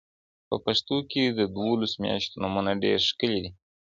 [0.47, 3.51] په پښتو کي د دوولسو میاشتو نومونه ډېر ښکلي دي